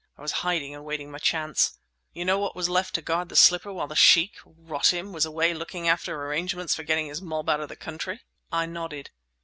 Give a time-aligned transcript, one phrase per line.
[0.17, 1.77] I was hiding and waiting my chance.
[2.11, 5.87] You know what was left to guard the slipper while the Sheikh—rot him—was away looking
[5.87, 9.11] after arrangements for getting his mob out of the country?" I nodded.